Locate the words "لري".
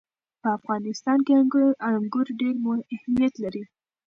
3.43-3.63